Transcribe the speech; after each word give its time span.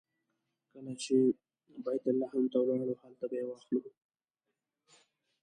کله 0.71 0.93
چې 1.03 1.15
بیت 1.85 2.03
لحم 2.19 2.43
ته 2.51 2.59
لاړو 2.69 2.93
هلته 3.01 3.25
به 3.29 3.35
یې 3.39 3.45
واخلو. 3.47 3.81